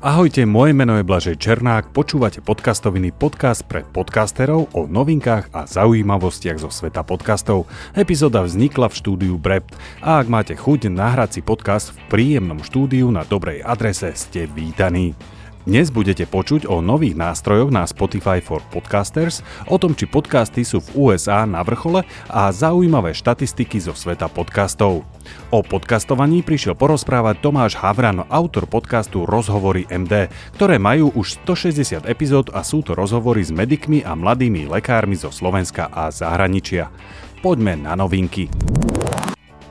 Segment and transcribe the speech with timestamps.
[0.00, 6.56] Ahojte, moje meno je Blažej Černák, počúvate podcastoviny podcast pre podcasterov o novinkách a zaujímavostiach
[6.56, 7.68] zo sveta podcastov.
[7.92, 13.12] Epizóda vznikla v štúdiu Brept a ak máte chuť nahrať si podcast v príjemnom štúdiu
[13.12, 15.12] na dobrej adrese, ste vítaní.
[15.68, 20.80] Dnes budete počuť o nových nástrojoch na Spotify for Podcasters, o tom, či podcasty sú
[20.80, 22.00] v USA na vrchole
[22.32, 25.04] a zaujímavé štatistiky zo sveta podcastov.
[25.52, 32.48] O podcastovaní prišiel porozprávať Tomáš Havran, autor podcastu Rozhovory MD, ktoré majú už 160 epizód
[32.56, 36.88] a sú to rozhovory s medikmi a mladými lekármi zo Slovenska a zahraničia.
[37.44, 38.48] Poďme na novinky.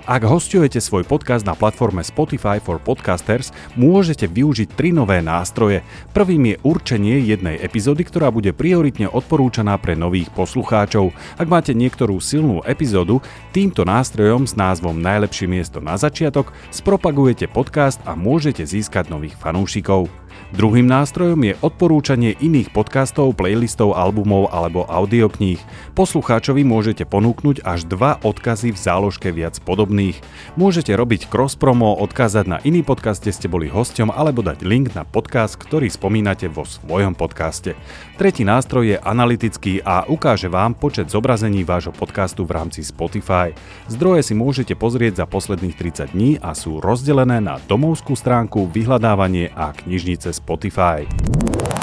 [0.09, 5.86] Ak hostujete svoj podcast na platforme Spotify for Podcasters, môžete využiť tri nové nástroje.
[6.17, 11.14] Prvým je určenie jednej epizódy, ktorá bude prioritne odporúčaná pre nových poslucháčov.
[11.38, 13.22] Ak máte niektorú silnú epizódu,
[13.53, 20.09] týmto nástrojom s názvom Najlepšie miesto na začiatok spropagujete podcast a môžete získať nových fanúšikov.
[20.49, 25.61] Druhým nástrojom je odporúčanie iných podcastov, playlistov, albumov alebo audiokníh.
[25.94, 30.17] Poslucháčovi môžete ponúknuť až dva odkazy v záložke viac podobných.
[30.58, 35.05] Môžete robiť cross-promo, odkázať na iný podcast, kde ste boli hosťom alebo dať link na
[35.05, 37.77] podcast, ktorý spomínate vo svojom podcaste.
[38.17, 43.53] Tretí nástroj je analytický a ukáže vám počet zobrazení vášho podcastu v rámci Spotify.
[43.86, 49.53] Zdroje si môžete pozrieť za posledných 30 dní a sú rozdelené na domovskú stránku, vyhľadávanie
[49.53, 51.78] a knižnice Spotify.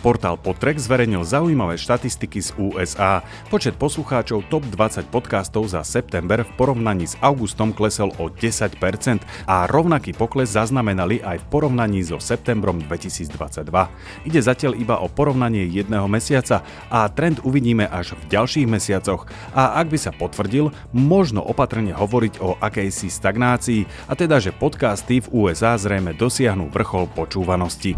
[0.00, 3.20] Portál Podtrack zverejnil zaujímavé štatistiky z USA.
[3.52, 8.80] Počet poslucháčov top 20 podcastov za september v porovnaní s augustom klesol o 10%
[9.44, 13.68] a rovnaký pokles zaznamenali aj v porovnaní so septembrom 2022.
[14.24, 19.76] Ide zatiaľ iba o porovnanie jedného mesiaca a trend uvidíme až v ďalších mesiacoch a
[19.84, 25.28] ak by sa potvrdil, možno opatrne hovoriť o akejsi stagnácii a teda, že podcasty v
[25.44, 27.92] USA zrejme dosiahnu vrchol počúvanosti.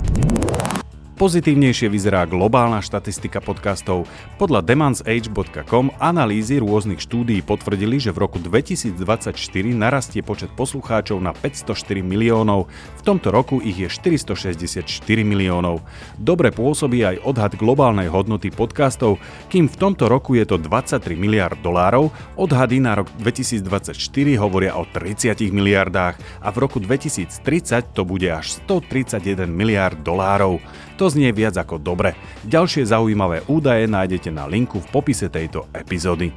[1.23, 4.11] Pozitívnejšie vyzerá globálna štatistika podcastov.
[4.43, 9.31] Podľa demansage.com analýzy rôznych štúdií potvrdili, že v roku 2024
[9.71, 12.67] narastie počet poslucháčov na 504 miliónov,
[12.99, 14.83] v tomto roku ich je 464
[15.23, 15.79] miliónov.
[16.19, 21.55] Dobre pôsobí aj odhad globálnej hodnoty podcastov, kým v tomto roku je to 23 miliard
[21.63, 23.95] dolárov, odhady na rok 2024
[24.43, 30.59] hovoria o 30 miliardách a v roku 2030 to bude až 131 miliard dolárov.
[31.01, 32.17] To znie viac ako dobre.
[32.45, 36.33] Ďalšie zaujímavé údaje nájdete na linku v popise tejto epizódy.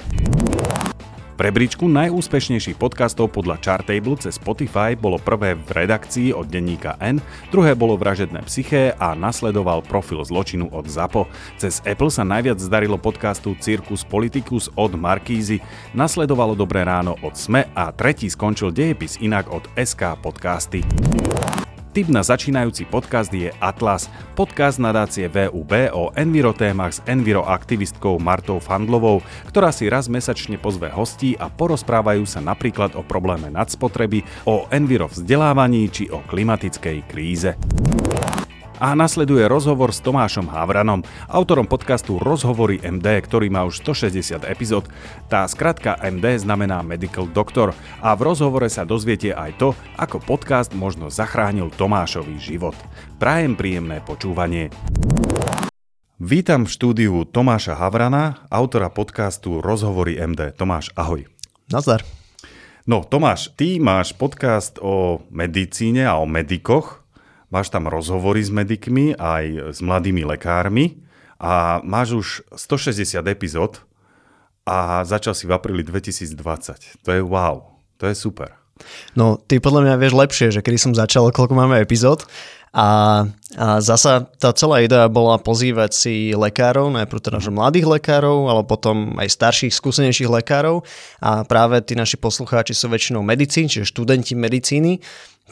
[1.36, 7.20] Prebričku najúspešnejších podcastov podľa Chartable cez Spotify bolo prvé v redakcii od denníka N,
[7.52, 11.28] druhé bolo Vražedné psyché a nasledoval profil zločinu od ZAPO.
[11.60, 15.60] Cez Apple sa najviac zdarilo podcastu Circus Politicus od Markízy,
[15.92, 20.88] nasledovalo Dobré ráno od SME a tretí skončil dejepis inak od SK Podcasty.
[21.96, 29.24] Tip na začínajúci podcast je Atlas, podcast nadácie VUB o envirotémach s enviroaktivistkou Martou Fandlovou,
[29.48, 35.08] ktorá si raz mesačne pozve hostí a porozprávajú sa napríklad o probléme nadspotreby, o enviro
[35.08, 37.56] vzdelávaní či o klimatickej kríze.
[38.76, 41.00] A nasleduje rozhovor s Tomášom Havranom,
[41.32, 44.92] autorom podcastu Rozhovory MD, ktorý má už 160 epizód.
[45.32, 47.72] Tá skratka MD znamená Medical Doctor
[48.04, 52.76] a v rozhovore sa dozviete aj to, ako podcast možno zachránil Tomášový život.
[53.16, 54.68] Prajem príjemné počúvanie.
[56.20, 60.52] Vítam v štúdiu Tomáša Havrana, autora podcastu Rozhovory MD.
[60.52, 61.24] Tomáš, ahoj.
[61.72, 62.04] Nazdar.
[62.84, 67.05] No, Tomáš, ty máš podcast o medicíne a o medikoch,
[67.50, 71.02] máš tam rozhovory s medikmi aj s mladými lekármi
[71.42, 73.84] a máš už 160 epizód
[74.66, 77.06] a začal si v apríli 2020.
[77.06, 78.58] To je wow, to je super.
[79.16, 82.28] No, ty podľa mňa vieš lepšie, že kedy som začal, koľko máme epizód.
[82.76, 83.24] A,
[83.56, 89.16] a zasa tá celá idea bola pozývať si lekárov, najprv teda mladých lekárov, ale potom
[89.16, 90.84] aj starších, skúsenejších lekárov.
[91.24, 95.00] A práve tí naši poslucháči sú väčšinou medicín, čiže študenti medicíny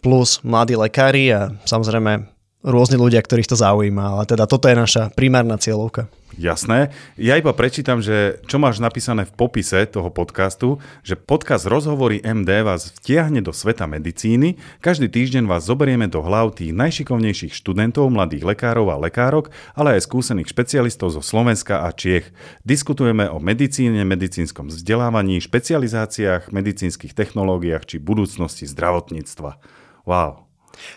[0.01, 2.33] plus mladí lekári a samozrejme
[2.63, 4.17] rôzni ľudia, ktorých to zaujíma.
[4.17, 6.07] Ale teda toto je naša primárna cieľovka.
[6.33, 6.89] Jasné.
[7.13, 12.65] Ja iba prečítam, že čo máš napísané v popise toho podcastu, že podcast Rozhovory MD
[12.65, 14.57] vás vtiahne do sveta medicíny.
[14.81, 20.09] Každý týždeň vás zoberieme do hlav tých najšikovnejších študentov, mladých lekárov a lekárok, ale aj
[20.09, 22.33] skúsených špecialistov zo Slovenska a Čiech.
[22.65, 29.82] Diskutujeme o medicíne, medicínskom vzdelávaní, špecializáciách, medicínskych technológiách či budúcnosti zdravotníctva.
[30.05, 30.47] Wow.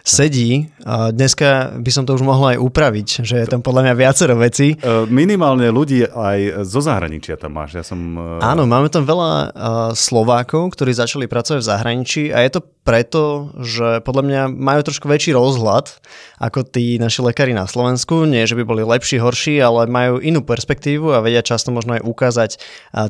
[0.06, 0.70] Sedí.
[0.86, 4.78] Dneska by som to už mohol aj upraviť, že je tam podľa mňa viacero vecí.
[4.78, 7.78] E, minimálne ľudí aj zo zahraničia tam máš.
[7.78, 7.98] Ja som...
[8.14, 9.50] E, Áno, máme tam veľa uh,
[9.92, 15.10] Slovákov, ktorí začali pracovať v zahraničí a je to preto, že podľa mňa majú trošku
[15.10, 15.90] väčší rozhľad
[16.38, 18.22] ako tí naši lekári na Slovensku.
[18.30, 22.06] Nie, že by boli lepší, horší, ale majú inú perspektívu a vedia často možno aj
[22.06, 22.50] ukázať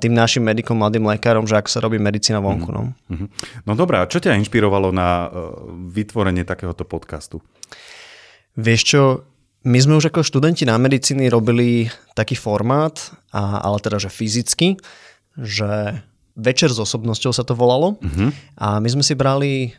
[0.00, 2.72] tým našim medikom, mladým lekárom, že ako sa robí medicína vonku.
[2.72, 3.28] No, mm-hmm.
[3.68, 5.28] no dobré, a čo ťa inšpirovalo na
[5.92, 7.44] vytvorenie takéhoto podcastu?
[8.56, 9.02] Vieš čo,
[9.68, 12.96] my sme už ako študenti na medicíny robili taký formát,
[13.36, 14.80] a, ale teda že fyzicky,
[15.36, 16.00] že
[16.32, 18.28] večer s osobnosťou sa to volalo uh-huh.
[18.56, 19.76] a my sme si brali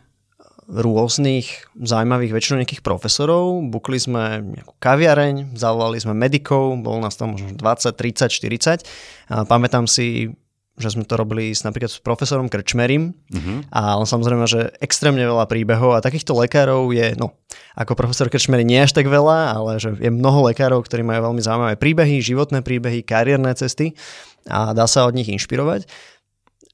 [0.68, 7.39] rôznych zaujímavých väčšinou nejakých profesorov, bukli sme nejakú kaviareň, zavolali sme medikov, bolo nás tam
[7.39, 8.83] možno 20, 30, 40
[9.31, 10.35] a pamätám si
[10.77, 13.65] že sme to robili s, napríklad s profesorom Krčmerim uh-huh.
[13.74, 17.33] a on samozrejme, že extrémne veľa príbehov a takýchto lekárov je, no,
[17.74, 21.41] ako profesor Krčmery nie až tak veľa, ale že je mnoho lekárov, ktorí majú veľmi
[21.41, 23.97] zaujímavé príbehy, životné príbehy, kariérne cesty
[24.45, 25.89] a dá sa od nich inšpirovať.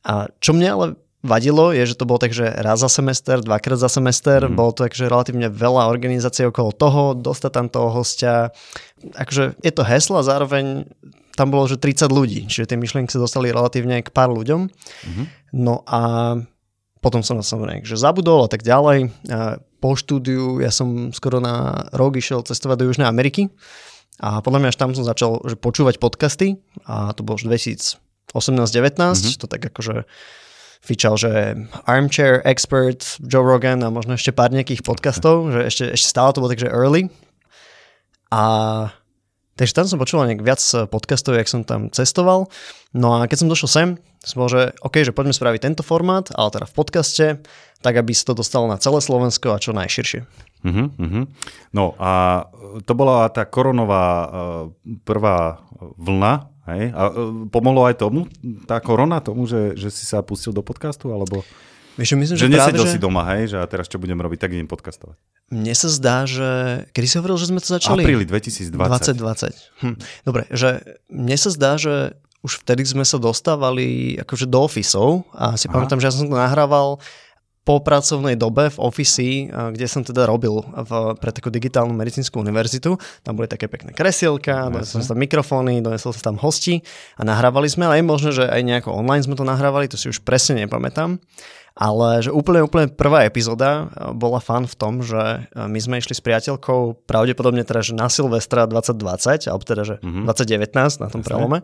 [0.04, 0.86] A čo mne ale
[1.24, 4.60] vadilo, je, že to bolo tak, že raz za semester, dvakrát za semester, mm.
[4.60, 8.52] bolo to takže relatívne veľa organizácií okolo toho, dostať tam toho hostia.
[9.16, 10.92] Akože je to heslo a zároveň
[11.34, 14.70] tam bolo, že 30 ľudí, čiže tie myšlienky sa dostali relatívne k pár ľuďom.
[14.70, 15.26] Mm-hmm.
[15.58, 16.02] No a
[17.04, 19.12] potom som na samozrejme, že zabudol a tak ďalej.
[19.34, 23.52] A po štúdiu ja som skoro na rok išiel cestovať do Južnej Ameriky
[24.24, 28.00] a podľa mňa až tam som začal že počúvať podcasty a to bolo už 2018-19,
[28.32, 29.42] mm-hmm.
[29.42, 30.08] to tak akože
[30.84, 36.08] fičal, že Armchair Expert, Joe Rogan a možno ešte pár nejakých podcastov, že ešte, ešte
[36.08, 37.08] stále to bolo takže early.
[38.32, 38.44] A
[39.54, 42.50] Takže tam som počúval nejak viac eh, podcastov, jak som tam cestoval.
[42.94, 43.90] No a keď som došiel sem,
[44.24, 47.26] som bol, že OK, že poďme spraviť tento formát, ale teda v podcaste,
[47.84, 50.24] tak aby sa to dostalo na celé Slovensko a čo najširšie.
[50.64, 51.28] Uh-huh, uh-huh.
[51.76, 52.48] No a
[52.88, 54.30] to bola tá koronová uh,
[55.04, 55.60] prvá
[56.00, 56.96] vlna, hej?
[56.96, 58.32] A uh, pomohlo aj tomu,
[58.64, 61.44] tá korona, tomu, že, že si sa pustil do podcastu, alebo...
[61.94, 62.98] Vieš, myslím, že, že nesedel že...
[62.98, 65.14] si doma, hej, že a teraz čo budem robiť, tak idem podcastovať.
[65.54, 66.84] Mne sa zdá, že...
[66.90, 68.02] Kedy si hovoril, že sme to začali?
[68.02, 68.74] Apríli 2020.
[69.22, 69.86] 2020.
[69.86, 69.96] Hm.
[70.26, 70.82] Dobre, že
[71.14, 75.80] mne sa zdá, že už vtedy sme sa dostávali akože do ofisov a si Aha.
[75.80, 77.00] pamätám, že ja som to nahrával
[77.64, 83.00] po pracovnej dobe v ofisi, kde som teda robil v, pre takú digitálnu medicínsku univerzitu.
[83.24, 86.84] Tam boli také pekné kresielka, donesol som tam mikrofóny, donesol som tam hosti
[87.16, 90.12] a nahrávali sme, ale je možné, že aj nejako online sme to nahrávali, to si
[90.12, 91.24] už presne nepamätám.
[91.74, 95.98] Ale že úplne, úplne prvá epizóda eh, bola fan v tom, že eh, my sme
[95.98, 100.30] išli s priateľkou pravdepodobne teda, že na Silvestra 2020, alebo teda, že mm-hmm.
[100.30, 101.26] 2019 na tom Jasne.
[101.26, 101.60] prelome.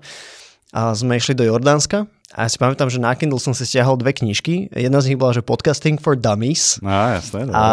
[0.70, 3.98] A sme išli do Jordánska a ja si pamätám, že na Kindle som si stiahol
[3.98, 4.70] dve knižky.
[4.70, 6.78] Jedna z nich bola, že Podcasting for Dummies.
[6.78, 7.66] No, jasné, a,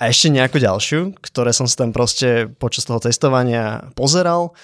[0.00, 4.56] a ešte nejakú ďalšiu, ktoré som si tam proste počas toho cestovania pozeral.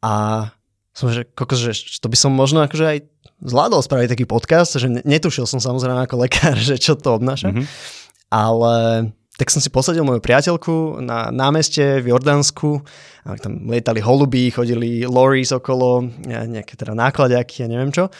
[0.00, 0.48] A
[0.96, 2.98] som, že, kokos, že to by som možno akože aj
[3.44, 7.66] zvládol spraviť taký podcast, že netušil som samozrejme ako lekár, že čo to obnáša, mm-hmm.
[8.32, 8.74] ale
[9.38, 12.82] tak som si posadil moju priateľku na námeste v Jordánsku,
[13.22, 18.10] a tam lietali holuby, chodili lories okolo, nejaké teda nákladiaky, ja neviem čo.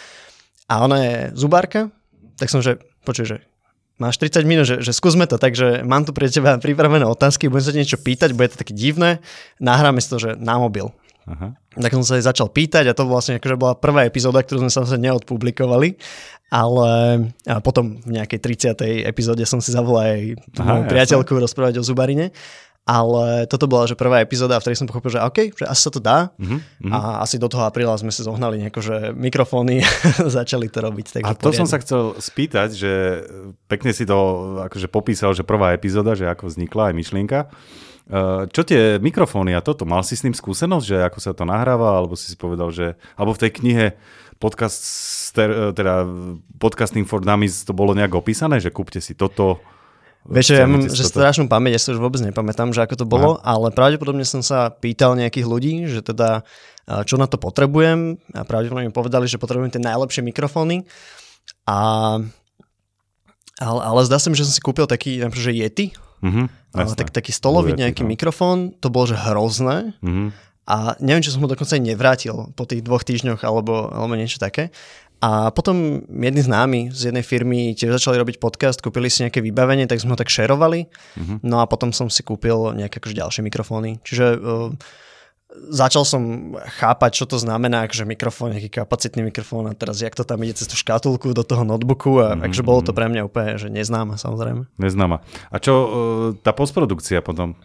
[0.71, 1.91] A ona je zubárka,
[2.39, 3.37] tak som, že počuj, že
[3.99, 7.67] máš 30 minút, že, že skúsme to, takže mám tu pre teba pripravené otázky, budem
[7.67, 9.19] sa niečo pýtať, bude to také divné,
[9.59, 10.95] nahráme si to, že na mobil.
[11.29, 11.49] Aha.
[11.77, 14.73] Tak som sa aj začal pýtať a to vlastne akože bola prvá epizóda, ktorú sme
[14.73, 16.01] sa neodpublikovali,
[16.49, 16.91] ale
[17.45, 18.41] a potom v nejakej
[18.73, 19.05] 30.
[19.05, 20.21] epizóde som si zavolal aj
[20.57, 21.45] moju priateľku jasne.
[21.45, 22.33] rozprávať o zubarine.
[22.89, 25.93] Ale toto bola že prvá epizóda, v ktorej som pochopil, že OK, že asi sa
[25.93, 26.33] to dá.
[26.41, 26.57] Uh-huh,
[26.89, 29.85] A asi do toho apríla sme si zohnali nejako, že mikrofóny
[30.41, 31.21] začali to robiť.
[31.21, 31.61] Takže a to poriadne.
[31.61, 32.93] som sa chcel spýtať, že
[33.69, 34.17] pekne si to
[34.73, 37.39] akože popísal, že prvá epizóda, že ako vznikla aj myšlienka.
[38.09, 41.45] Eh, čo tie mikrofóny a toto, mal si s tým skúsenosť, že ako sa to
[41.45, 43.87] nahráva, alebo si si povedal, že, alebo v tej knihe
[44.41, 44.81] podcast,
[45.37, 46.09] eh, teda
[46.57, 49.61] Podcasting for Dummies to bolo nejak opísané, že kúpte si toto,
[50.29, 53.31] Vieš, ja mám že strašnú pamäť, ja sa už vôbec nepamätám, že ako to bolo,
[53.41, 53.55] Aha.
[53.55, 56.49] ale pravdepodobne som sa pýtal nejakých ľudí, že teda
[56.89, 60.89] eh, čo na to potrebujem a pravdepodobne mi povedali, že potrebujem tie najlepšie mikrofóny.
[61.69, 61.77] A
[63.59, 67.15] ale, ale zdá sa mi, že som si kúpil taký, že Yeti, Mm-hmm, ale tak,
[67.15, 68.11] taký stolový nejaký no.
[68.11, 69.95] mikrofón, to bolo že hrozné.
[70.03, 70.29] Mm-hmm.
[70.69, 74.37] A neviem, či som ho dokonca aj nevrátil po tých dvoch týždňoch alebo, alebo niečo
[74.37, 74.69] také.
[75.19, 79.91] A potom jedni známi z jednej firmy tiež začali robiť podcast, kúpili si nejaké vybavenie,
[79.91, 80.87] tak sme ho tak šerovali.
[80.87, 81.39] Mm-hmm.
[81.43, 83.99] No a potom som si kúpil nejaké akože ďalšie mikrofóny.
[84.07, 84.71] Čiže uh,
[85.69, 90.23] začal som chápať, čo to znamená, že mikrofón, nejaký kapacitný mikrofón a teraz jak to
[90.23, 92.43] tam ide cez tú škatulku do toho notebooku a mm-hmm.
[92.47, 94.71] takže bolo to pre mňa úplne, že neznáma samozrejme.
[94.79, 95.21] Neznáma.
[95.53, 95.89] A čo e,
[96.41, 97.59] tá postprodukcia potom?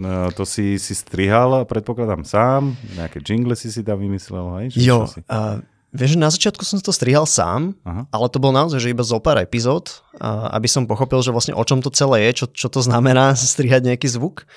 [0.00, 2.72] No, to si, si strihal, predpokladám, sám?
[2.96, 4.64] Nejaké jingle si si tam vymyslel?
[4.64, 4.66] Hej?
[4.80, 5.60] jo, uh,
[5.92, 8.08] vieš, na začiatku som to strihal sám, Aha.
[8.08, 11.52] ale to bol naozaj, že iba zo pár epizód, uh, aby som pochopil, že vlastne
[11.52, 14.48] o čom to celé je, čo, čo to znamená strihať nejaký zvuk.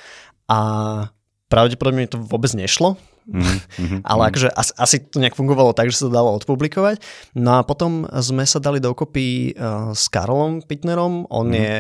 [0.48, 1.12] A
[1.54, 2.98] pravdepodobne to vôbec nešlo,
[3.30, 4.30] mm-hmm, ale mm.
[4.34, 6.98] akože asi, asi to nejak fungovalo tak, že sa to dalo odpublikovať.
[7.38, 11.58] No a potom sme sa dali dokopy uh, s Karolom Pitnerom, on mm.
[11.62, 11.74] je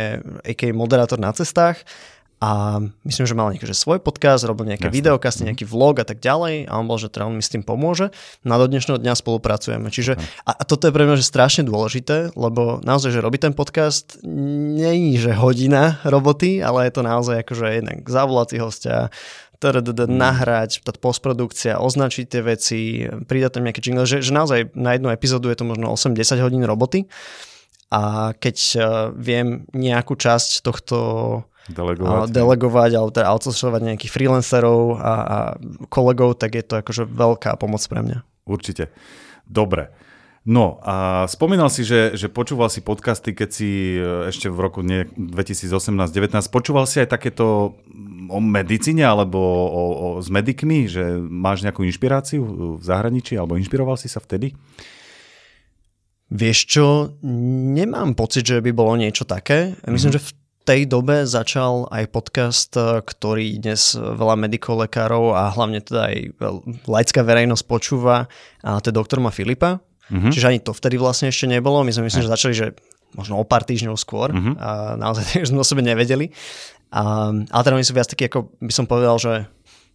[0.53, 1.81] AK moderátor na cestách
[2.43, 4.97] a myslím, že mal nejaký že svoj podcast, robil nejaké Jasne.
[4.99, 5.47] videokasty, mhm.
[5.47, 8.11] nejaký vlog a tak ďalej a on bol, že teda on mi s tým pomôže.
[8.43, 9.87] No a do dnešného dňa spolupracujeme.
[9.87, 13.53] Čiže a, a toto je pre mňa že strašne dôležité, lebo naozaj, že robiť ten
[13.55, 14.19] podcast
[14.75, 18.97] je že hodina roboty, ale je to naozaj akože jednak zavolať si hostia,
[19.71, 20.11] mhm.
[20.11, 22.79] nahrať, postprodukcia, označiť tie veci,
[23.29, 26.63] pridať tam nejaké jingle, že, že naozaj na jednu epizódu je to možno 8-10 hodín
[26.67, 27.07] roboty
[27.93, 30.97] a keď uh, viem nejakú časť tohto
[31.69, 35.37] delegovať, delegovať alebo teda outsourcovať nejakých freelancerov a, a
[35.87, 38.19] kolegov, tak je to akože veľká pomoc pre mňa.
[38.43, 38.91] Určite.
[39.47, 39.93] Dobre.
[40.43, 44.83] No a spomínal si, že, že počúval si podcasty, keď si e, ešte v roku
[44.83, 46.03] 2018-19,
[46.51, 47.79] počúval si aj takéto
[48.27, 52.43] o medicíne alebo o, o, s medikmi, že máš nejakú inšpiráciu
[52.75, 54.51] v zahraničí alebo inšpiroval si sa vtedy?
[56.27, 59.79] Vieš čo, nemám pocit, že by bolo niečo také.
[59.87, 60.27] Myslím, mm-hmm.
[60.27, 60.31] že v
[60.67, 66.17] tej dobe začal aj podcast, e, ktorý dnes veľa medikov-lekárov a hlavne teda aj
[66.83, 68.27] laická verejnosť počúva,
[68.59, 69.79] a to je doktor Ma Filipa.
[70.11, 70.31] Mm-hmm.
[70.31, 71.83] Čiže ani to vtedy vlastne ešte nebolo.
[71.83, 72.67] My sme myslím, že začali, že
[73.15, 74.55] možno o pár týždňov skôr mm-hmm.
[74.59, 74.69] a
[74.99, 76.31] naozaj sme o sebe nevedeli.
[76.93, 79.47] A, ale teda my sú viac taký, ako by som povedal, že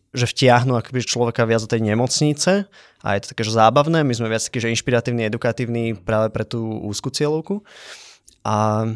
[0.09, 2.65] že vtiahnu akoby človeka viac do tej nemocnice
[3.05, 4.01] a je to také, že zábavné.
[4.09, 7.61] My sme viac taký, že inšpiratívny, edukatívny práve pre tú úzku cieľovku.
[8.41, 8.89] A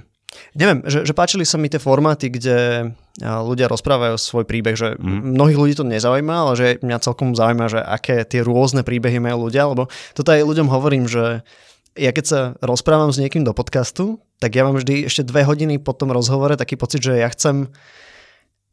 [0.57, 2.89] Neviem, že, že páčili sa mi tie formáty, kde
[3.21, 5.37] ľudia rozprávajú svoj príbeh, že mm.
[5.37, 9.53] mnohých ľudí to nezaujíma, ale že mňa celkom zaujíma, že aké tie rôzne príbehy majú
[9.53, 11.45] ľudia, lebo toto aj ľuďom hovorím, že
[11.93, 15.77] ja keď sa rozprávam s niekým do podcastu, tak ja mám vždy ešte dve hodiny
[15.77, 17.69] po tom rozhovore taký pocit, že ja chcem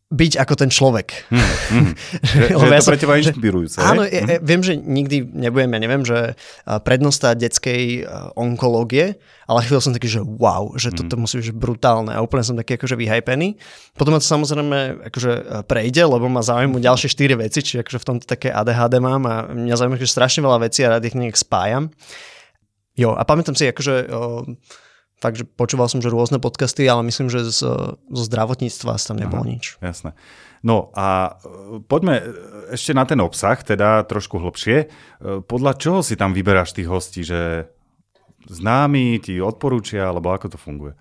[0.09, 1.29] byť ako ten človek.
[1.29, 1.37] Hmm,
[1.69, 1.91] hmm.
[2.33, 3.77] že, že je to pre teba inšpirujúce.
[3.77, 6.33] Áno, ja, ja, viem, že nikdy nebudem, ja neviem, že
[6.65, 11.21] prednosta detskej onkológie, ale chvíľu som taký, že wow, že toto hmm.
[11.21, 13.61] musí byť brutálne a úplne som taký akože vyhypený.
[13.93, 18.07] Potom ma to samozrejme akože prejde, lebo ma zaujímajú ďalšie štyri veci, čiže akože v
[18.09, 21.37] tomto také ADHD mám a mňa zaujíma že strašne veľa vecí a rád ich nejak
[21.37, 21.93] spájam.
[22.97, 24.57] Jo, a pamätám si akože fakt,
[25.19, 27.61] že počúval som že rôzne podcasty, ale myslím, že z,
[27.91, 29.75] zo zdravotníctva tam nebolo Aha, nič.
[29.83, 30.15] Jasné.
[30.63, 32.23] No a e, poďme
[32.71, 34.77] ešte na ten obsah, teda trošku hlbšie.
[34.83, 34.87] E,
[35.43, 37.67] podľa čoho si tam vyberáš tých hostí, že
[38.47, 40.95] známi ti odporúčia, alebo ako to funguje?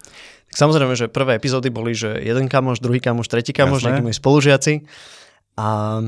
[0.51, 4.17] Tak samozrejme, že prvé epizódy boli, že jeden kamoš, druhý kamoš, tretí kamoš, nejakí moji
[4.17, 4.75] spolužiaci.
[5.59, 6.01] A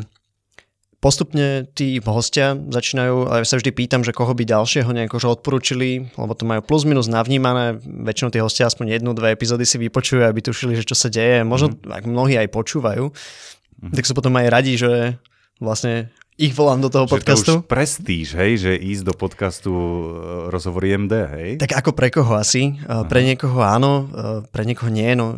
[1.01, 6.13] postupne tí hostia začínajú, ale ja sa vždy pýtam, že koho by ďalšieho nejako odporúčili,
[6.13, 10.21] lebo to majú plus minus navnímané, väčšinou tí hostia aspoň jednu, dve epizódy si vypočujú,
[10.29, 11.89] aby tušili, že čo sa deje, možno mm.
[11.89, 13.97] ak mnohí aj počúvajú, mm.
[13.97, 15.17] tak sú potom aj radi, že
[15.57, 17.53] vlastne ich volám do toho že podcastu.
[17.53, 20.05] To už prestíž, hej, že ísť do podcastu e,
[20.49, 21.51] rozhovor MD, hej?
[21.61, 22.81] Tak ako pre koho asi?
[22.81, 23.05] E, Aha.
[23.05, 25.37] Pre niekoho áno, e, pre niekoho nie, no...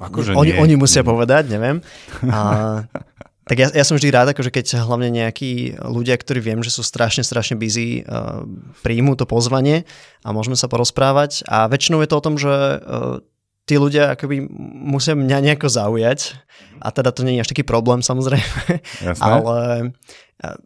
[0.00, 0.58] Akože oni, nie.
[0.58, 1.84] oni musia povedať, neviem.
[2.32, 2.40] A
[3.42, 6.86] Tak ja, ja som vždy rád, akože keď hlavne nejakí ľudia, ktorí viem, že sú
[6.86, 8.46] strašne, strašne busy, uh,
[8.86, 9.82] príjmu to pozvanie
[10.22, 11.42] a môžeme sa porozprávať.
[11.50, 13.18] A väčšinou je to o tom, že uh,
[13.66, 14.46] tí ľudia akoby
[14.86, 16.38] musia mňa nejako zaujať.
[16.78, 18.78] A teda to nie je až taký problém samozrejme.
[19.02, 19.18] Jasné.
[19.18, 19.58] Ale
[20.46, 20.56] uh,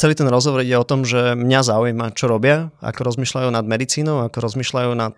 [0.00, 4.24] celý ten rozhovor ide o tom, že mňa zaujíma, čo robia, ako rozmýšľajú nad medicínou,
[4.24, 5.16] ako rozmýšľajú nad,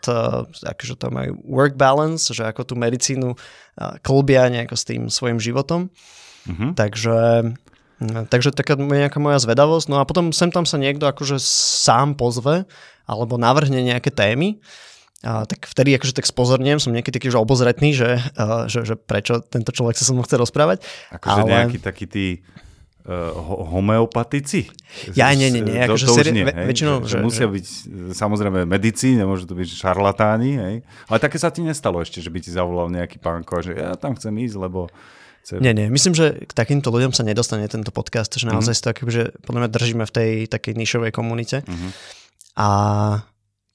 [0.66, 3.34] akože to majú work balance, že ako tú medicínu
[4.06, 5.90] klbia nejako s tým svojim životom.
[6.48, 6.70] Mm-hmm.
[6.74, 7.18] Takže
[7.98, 9.90] Takže taká nejaká moja zvedavosť.
[9.90, 12.62] No a potom sem tam sa niekto akože sám pozve
[13.10, 14.62] alebo navrhne nejaké témy.
[15.26, 18.22] A tak vtedy akože tak spozorniem, som niekedy taký že obozretný, že,
[18.70, 20.86] že, že prečo tento človek sa so mnou chce rozprávať.
[21.10, 21.50] Akože ale...
[21.50, 22.26] nejaký taký tí
[23.02, 23.34] uh,
[23.66, 24.70] homeopatici?
[25.18, 25.74] Ja nie, nie, nie.
[25.74, 26.70] Akože to, to nie, hej?
[26.70, 27.58] väčšinou, že, že, musia že...
[27.58, 27.66] byť
[28.14, 30.74] samozrejme medici, nemôžu to byť šarlatáni, hej?
[31.10, 34.14] ale také sa ti nestalo ešte, že by ti zavolal nejaký pánko, že ja tam
[34.14, 34.86] chcem ísť, lebo
[35.48, 35.64] chce.
[35.64, 38.84] Nie, nie, myslím, že k takýmto ľuďom sa nedostane tento podcast, že naozaj mm-hmm.
[38.84, 41.64] to akože, podľa mňa držíme v tej takej nišovej komunite.
[41.64, 41.90] Mm-hmm.
[42.60, 42.68] A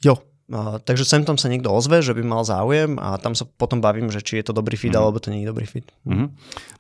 [0.05, 3.47] jo, Uh, takže sem tam sa niekto ozve, že by mal záujem a tam sa
[3.47, 4.99] potom bavím, že či je to dobrý fit, mm.
[4.99, 5.87] alebo to nie je dobrý fit.
[6.03, 6.27] Mm-hmm.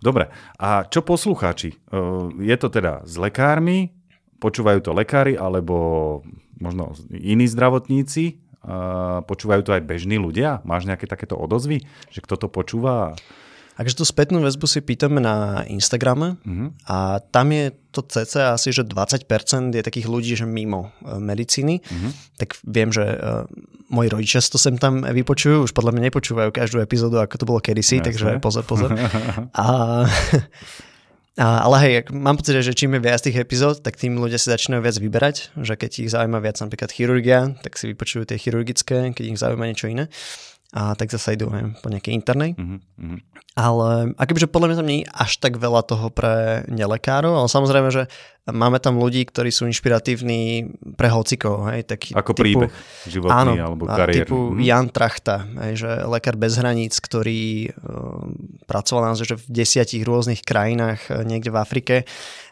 [0.03, 0.27] Dobre,
[0.59, 1.71] a čo poslucháči?
[2.43, 3.95] Je to teda s lekármi,
[4.43, 6.19] počúvajú to lekári, alebo
[6.59, 8.43] možno iní zdravotníci,
[9.31, 10.59] počúvajú to aj bežní ľudia?
[10.67, 13.15] Máš nejaké takéto odozvy, že kto to počúva?
[13.73, 16.69] Takže tú spätnú väzbu si pýtame na Instagrame uh-huh.
[16.85, 19.25] a tam je to cca asi, že 20%
[19.73, 21.81] je takých ľudí, že mimo uh, medicíny.
[21.81, 22.11] Uh-huh.
[22.37, 23.49] Tak viem, že uh,
[23.89, 27.59] moji rodičia to sem tam vypočujú, už podľa mňa nepočúvajú každú epizódu, ako to bolo
[27.61, 28.05] kedysi, Jasne.
[28.09, 28.93] takže pozor, pozor.
[29.53, 29.65] a,
[31.37, 34.53] a, ale hej, mám pocit, že čím je viac tých epizód, tak tým ľudia si
[34.53, 39.13] začínajú viac vyberať, že keď ich zaujíma viac napríklad chirurgia, tak si vypočujú tie chirurgické,
[39.13, 40.09] keď ich zaujíma niečo iné
[40.73, 42.57] a tak zase idú neviem, po nejakej internej.
[42.57, 43.21] Uh-huh,
[43.53, 47.47] Ale a kebyže podľa mňa tam nie je až tak veľa toho pre nelekárov, ale
[47.47, 48.09] samozrejme, že
[48.51, 50.67] máme tam ľudí, ktorí sú inšpiratívni
[50.99, 51.71] pre hocikov.
[51.71, 52.71] Hej, taký Ako typu, príbeh
[53.07, 54.27] životný áno, alebo kariér.
[54.27, 54.59] typu uh-huh.
[54.59, 58.27] Jan Trachta, hej, že lekár bez hraníc, ktorý uh,
[58.67, 61.95] pracoval naozaj že v desiatich rôznych krajinách uh, niekde v Afrike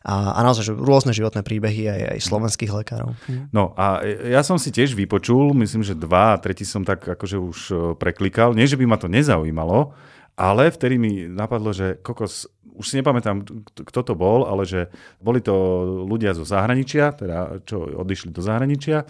[0.01, 3.13] a, a naozaj, že rôzne životné príbehy aj, aj slovenských lekárov.
[3.53, 7.37] No a ja som si tiež vypočul, myslím, že dva a tretí som tak akože
[7.37, 8.57] už e, preklikal.
[8.57, 9.93] Nie, že by ma to nezaujímalo,
[10.41, 13.45] ale vtedy mi napadlo, že kokos, už si nepamätám,
[13.77, 14.89] kto to bol, ale že
[15.21, 15.53] boli to
[16.09, 19.05] ľudia zo zahraničia, teda čo odišli do zahraničia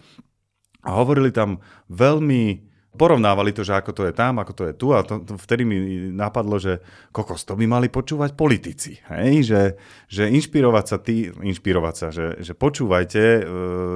[0.84, 4.92] a hovorili tam veľmi porovnávali to, že ako to je tam, ako to je tu
[4.92, 6.84] a to, to vtedy mi napadlo, že
[7.16, 9.48] kokos, to by mali počúvať politici, hej?
[9.48, 9.62] Že,
[10.12, 13.42] že inšpirovať sa tí, inšpirovať sa, že, že počúvajte, e,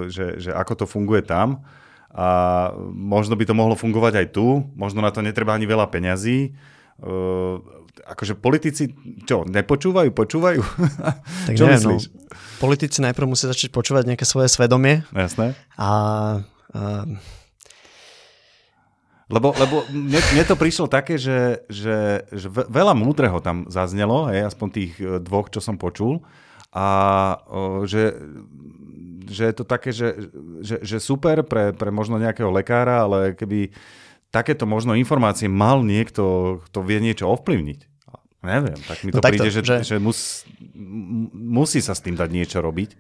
[0.08, 1.68] že, že ako to funguje tam
[2.16, 6.56] a možno by to mohlo fungovať aj tu, možno na to netreba ani veľa peňazí,
[6.96, 7.60] Uh,
[8.06, 8.96] akože politici,
[9.28, 10.62] čo, nepočúvajú, počúvajú?
[11.50, 12.00] Tak čo neviem, no,
[12.62, 15.04] politici najprv musia začať počúvať nejaké svoje svedomie.
[15.12, 15.60] Jasné.
[15.76, 15.90] A
[16.72, 17.04] uh,
[19.26, 24.46] lebo, lebo mne, mne to prišlo také, že, že, že veľa múdreho tam zaznelo, hej,
[24.54, 26.22] aspoň tých e, dvoch, čo som počul.
[26.70, 26.86] A
[27.50, 28.14] o, že,
[29.26, 30.30] že je to také, že,
[30.62, 33.74] že, že super pre, pre možno nejakého lekára, ale keby
[34.36, 37.96] takéto možno informácie mal niekto, kto vie niečo ovplyvniť.
[38.46, 39.76] Neviem, tak mi to no príde, že, že...
[39.82, 40.46] že mus,
[41.34, 42.94] musí sa s tým dať niečo robiť.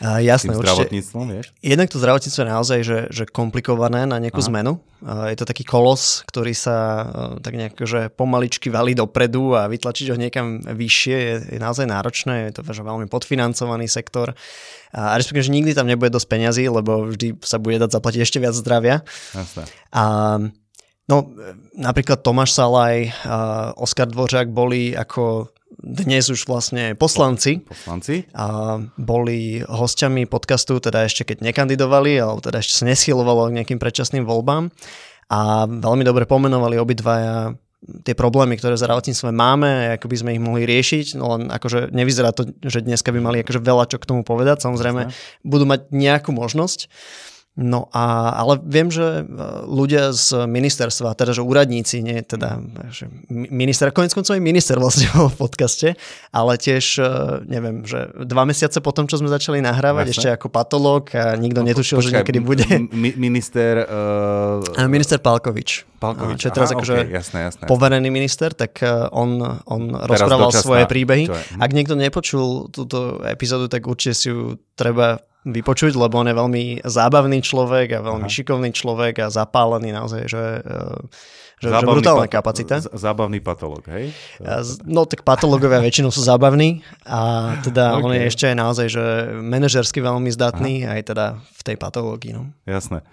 [0.00, 1.46] Uh, jasné, s tým zdravotníctvom, vieš?
[1.60, 4.48] Jednak to zdravotníctvo je naozaj že, že komplikované na nejakú Aha.
[4.48, 4.80] zmenu.
[5.04, 7.04] Uh, je to taký kolos, ktorý sa uh,
[7.44, 12.48] tak nejak že pomaličky valí dopredu a vytlačiť ho niekam vyššie je, je naozaj náročné.
[12.48, 14.32] Je to že veľmi podfinancovaný sektor.
[14.96, 18.40] A respektíve, že nikdy tam nebude dosť peňazí, lebo vždy sa bude dať zaplatiť ešte
[18.40, 19.04] viac zdravia.
[19.36, 19.68] Jasné.
[19.92, 20.04] A
[21.06, 21.30] No,
[21.78, 23.14] napríklad Tomáš Salaj
[23.78, 27.62] Oskar Dvořák boli ako dnes už vlastne poslanci.
[27.62, 28.26] Poslanci.
[28.34, 33.78] A boli hostiami podcastu, teda ešte keď nekandidovali, alebo teda ešte sa neschylovalo k nejakým
[33.78, 34.74] predčasným voľbám.
[35.30, 37.54] A veľmi dobre pomenovali obidvaja
[38.02, 41.94] tie problémy, ktoré v zdravotníctve máme ako by sme ich mohli riešiť, no len akože
[41.94, 45.12] nevyzerá to, že dneska by mali akože veľa čo k tomu povedať, samozrejme
[45.46, 46.90] budú mať nejakú možnosť.
[47.56, 52.60] No a, ale viem, že e, ľudia z ministerstva, teda že úradníci, nie teda
[52.92, 55.96] že minister, konec koncov aj minister vlastne v podcaste,
[56.36, 57.08] ale tiež, e,
[57.48, 60.16] neviem, že dva mesiace potom, čo sme začali nahrávať, Jasne.
[60.20, 62.68] ešte ako patológ a nikto no, netušil, počkaj, že niekedy bude.
[62.92, 63.88] Mi, minister...
[63.88, 64.84] Uh...
[64.92, 65.88] Minister Palkovič.
[65.96, 66.36] Palkovič.
[66.36, 67.64] Čo je teraz Aha, akože okay, jasné, jasné.
[67.64, 68.84] poverený minister, tak
[69.16, 71.24] on, on rozprával dočasná, svoje príbehy.
[71.56, 76.64] Ak niekto nepočul túto epizódu, tak určite si ju treba vypočuť, lebo on je veľmi
[76.82, 78.34] zábavný človek a veľmi Aha.
[78.34, 80.82] šikovný človek a zapálený naozaj, že, e,
[81.62, 82.82] že, že brutálna pat- kapacita.
[82.82, 84.10] Zábavný patolog, hej?
[84.82, 88.02] No tak patologovia väčšinou sú zábavní a teda okay.
[88.06, 89.04] on je ešte aj naozaj, že
[89.38, 90.98] manažersky veľmi zdatný Aha.
[90.98, 92.34] aj teda v tej patológii.
[92.34, 92.50] No.
[92.66, 93.06] Jasné.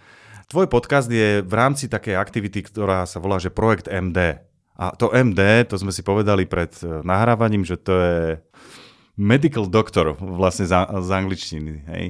[0.49, 4.41] Tvoj podcast je v rámci takej aktivity, ktorá sa volá, že projekt MD.
[4.73, 8.21] A to MD, to sme si povedali pred e, nahrávaním, že to je
[9.13, 11.73] medical doctor vlastne z, z angličtiny.
[11.85, 12.05] Hej.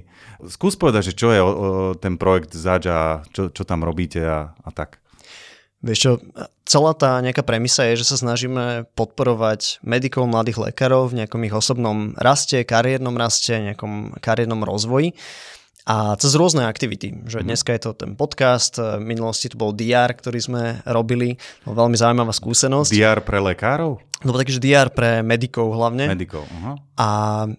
[0.48, 1.54] Skús povedať, že čo je o, o,
[2.00, 5.04] ten projekt zač a čo, čo tam robíte a, a tak.
[5.84, 6.12] Vieš čo,
[6.64, 11.52] celá tá nejaká premisa je, že sa snažíme podporovať medikov, mladých lekárov v nejakom ich
[11.52, 15.12] osobnom raste, kariérnom raste, nejakom kariérnom rozvoji
[15.84, 17.28] a cez rôzne aktivity.
[17.28, 17.46] Že mhm.
[17.48, 21.36] dneska je to ten podcast, v minulosti to bol DR, ktorý sme robili,
[21.68, 22.92] bol veľmi zaujímavá skúsenosť.
[22.92, 24.00] DR pre lekárov?
[24.24, 26.08] To bol taký, že DR pre medikov hlavne.
[26.08, 26.80] Medikov, uh-huh.
[26.96, 27.08] A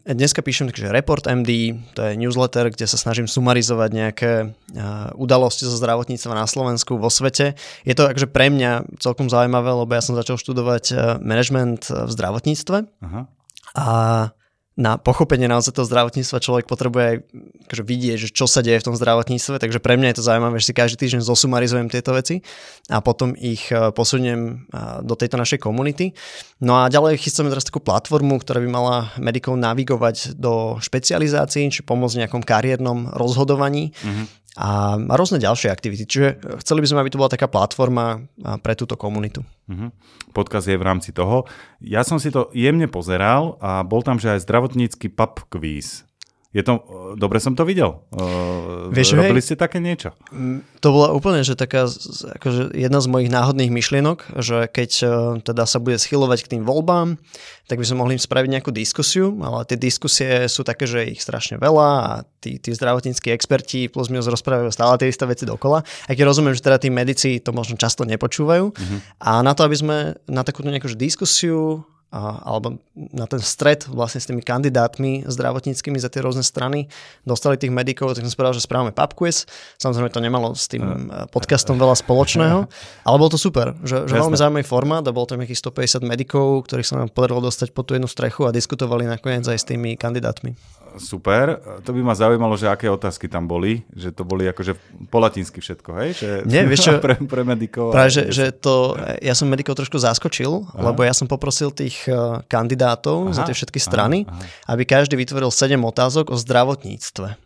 [0.09, 5.69] dneska píšem takže Report MD, to je newsletter, kde sa snažím sumarizovať nejaké uh, udalosti
[5.69, 7.53] zo zdravotníctva na Slovensku, vo svete.
[7.85, 12.09] Je to akože pre mňa celkom zaujímavé, lebo ja som začal študovať uh, management v
[12.09, 12.77] zdravotníctve.
[12.81, 13.29] Uh-huh.
[13.77, 13.87] A
[14.75, 17.17] na pochopenie naozaj toho zdravotníctva človek potrebuje aj
[17.71, 20.59] akože vidieť, že čo sa deje v tom zdravotníctve, takže pre mňa je to zaujímavé,
[20.59, 22.43] že si každý týždeň zosumarizujem tieto veci
[22.91, 26.11] a potom ich e, posuniem e, do tejto našej komunity.
[26.59, 31.87] No a ďalej chystáme teraz takú platformu, ktorá by mala medikov navigovať do špecializácií, či
[31.87, 33.95] pomôcť v nejakom kariérnom rozhodovaní.
[34.03, 36.07] Mm-hmm a, rôzne ďalšie aktivity.
[36.07, 36.29] Čiže
[36.63, 38.23] chceli by sme, aby to bola taká platforma
[38.63, 39.43] pre túto komunitu.
[39.67, 39.91] Uh-huh.
[40.31, 41.51] Podcast je v rámci toho.
[41.83, 46.04] Ja som si to jemne pozeral a bol tam, že aj zdravotnícky pub quiz.
[46.55, 46.79] Je to,
[47.19, 48.07] dobre som to videl.
[48.95, 50.15] Vieš, Robili hej, ste také niečo?
[50.31, 51.91] Mm, to bola úplne, že taká
[52.39, 55.07] akože jedna z mojich náhodných myšlienok, že keď e,
[55.43, 57.19] teda sa bude schylovať k tým voľbám,
[57.67, 61.59] tak by sme mohli spraviť nejakú diskusiu, ale tie diskusie sú také, že ich strašne
[61.59, 65.83] veľa a tí, tí zdravotníckí experti plus minus rozprávajú stále tie isté veci dokola.
[65.83, 68.65] Aj keď rozumiem, že teda tí medici to možno často nepočúvajú.
[68.71, 68.99] Uh-huh.
[69.19, 69.97] A na to, aby sme
[70.31, 71.83] na takúto nejakú diskusiu
[72.15, 76.87] alebo na ten stred vlastne s tými kandidátmi zdravotníckými za tie rôzne strany.
[77.27, 79.51] Dostali tých medikov, tak som spravil, že správame pub quiz.
[79.83, 82.71] Samozrejme to nemalo s tým uh, podcastom veľa spoločného,
[83.09, 86.71] ale bolo to super, že, že veľmi zaujímavý formát a bolo tam nejakých 150 medikov,
[86.71, 89.99] ktorých sa nám podarilo dostať pod tú jednu strechu a diskutovali nakoniec aj s tými
[89.99, 90.55] kandidátmi
[90.99, 91.59] super.
[91.83, 94.75] To by ma zaujímalo, že aké otázky tam boli, že to boli akože
[95.11, 96.11] po latinsky všetko, hej?
[96.17, 97.95] Že Nie, vieš čo, pre, pre medikov.
[97.95, 100.91] Práve, že, že to, ja som medikov trošku zaskočil, aha.
[100.91, 102.15] lebo ja som poprosil tých eh,
[102.47, 104.73] kandidátov aha, za tie všetky strany, aha, aha.
[104.75, 107.44] aby každý vytvoril 7 otázok o zdravotníctve.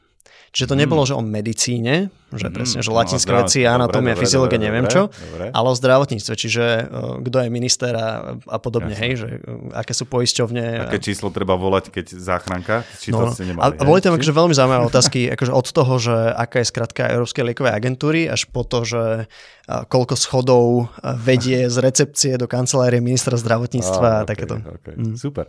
[0.52, 0.82] Čiže to hmm.
[0.84, 4.92] nebolo, že o medicíne, že mm, presne, že latinské no, veci, anatómia, fyziológia, neviem dobre,
[4.92, 5.44] čo, dobre.
[5.48, 9.04] ale o zdravotníctve, čiže uh, kto je minister a, a podobne, Jasne.
[9.04, 10.88] hej, že uh, aké sú poisťovne.
[10.88, 11.04] Aké a...
[11.04, 12.84] číslo treba volať, keď záchranka?
[13.00, 16.16] Či no, to nemali, a, boli tam akože veľmi zaujímavé otázky, akože od toho, že
[16.36, 21.76] aká je skratka Európskej liekovej agentúry, až po to, že uh, koľko schodov vedie z
[21.80, 24.60] recepcie do kancelárie ministra zdravotníctva a, a takéto.
[24.60, 25.16] Okay, mm.
[25.16, 25.48] Super.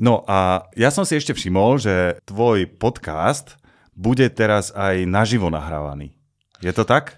[0.00, 3.59] No a ja som si ešte všimol, že tvoj podcast
[3.94, 6.14] bude teraz aj naživo nahrávaný.
[6.60, 7.16] Je to tak?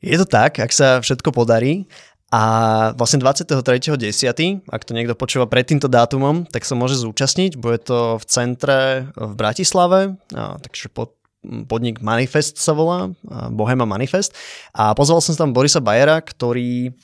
[0.00, 1.84] Je to tak, ak sa všetko podarí.
[2.30, 7.58] A vlastne 23.10., ak to niekto počúva pred týmto dátumom, tak sa môže zúčastniť.
[7.58, 11.18] Bude to v centre v Bratislave, a, takže pod,
[11.66, 13.10] podnik Manifest sa volá,
[13.50, 14.38] Bohema Manifest.
[14.70, 16.94] A pozval som tam Borisa Bajera, ktorý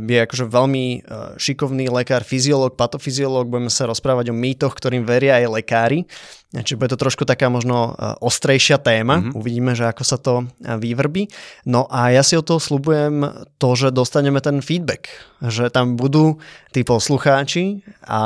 [0.00, 0.98] je akože veľmi e,
[1.36, 3.52] šikovný lekár, fyziológ, patofyziológ.
[3.52, 6.08] Budeme sa rozprávať o mýtoch, ktorým veria aj lekári.
[6.48, 9.20] Čiže bude to trošku taká možno e, ostrejšia téma.
[9.20, 9.36] Mm-hmm.
[9.36, 11.28] Uvidíme, že ako sa to e, vyvrbí.
[11.68, 15.12] No a ja si o to slubujem to, že dostaneme ten feedback.
[15.44, 16.40] Že tam budú
[16.72, 18.20] tí poslucháči a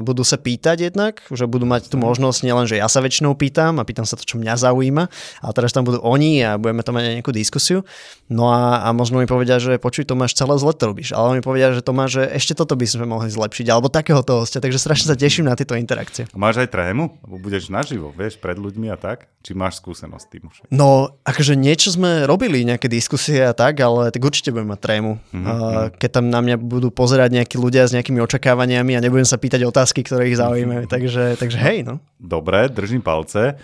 [0.00, 3.76] budú sa pýtať jednak, že budú mať tú možnosť nielen, že ja sa väčšinou pýtam
[3.76, 5.04] a pýtam sa to, čo mňa zaujíma,
[5.44, 7.84] ale teraz tam budú oni a budeme tam mať nejakú diskusiu.
[8.32, 11.12] No a, a možno mi povedia, že počuj, to máš celé zle to robíš.
[11.12, 14.44] Ale mi povedia, že to má, že ešte toto by sme mohli zlepšiť, alebo takéhoto
[14.44, 16.28] hostia, takže strašne sa teším na tieto interakcie.
[16.32, 17.20] A máš aj trému?
[17.24, 19.26] Budeš budeš naživo, vieš, pred ľuďmi a tak?
[19.42, 20.56] Či máš skúsenosť tým už?
[20.70, 25.12] No, akože niečo sme robili, nejaké diskusie a tak, ale tak určite budem mať trému.
[25.34, 25.98] Mm-hmm.
[25.98, 29.66] Keď tam na mňa budú pozerať nejakí ľudia s nejakými očakávaniami a nebudem sa pýtať
[29.66, 30.86] otázky, ktoré ich zaujímajú.
[30.86, 30.94] Mm-hmm.
[30.96, 31.98] Takže, takže hej, no.
[32.16, 33.58] Dobre, držím palce.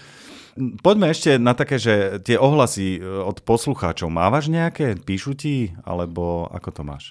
[0.85, 4.13] Poďme ešte na také, že tie ohlasy e, od poslucháčov.
[4.13, 5.01] Mávaš nejaké?
[5.01, 5.73] Píšu ti?
[5.81, 7.05] Alebo ako to máš?